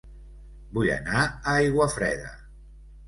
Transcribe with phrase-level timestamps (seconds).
[0.77, 2.33] Vull anar a Aiguafreda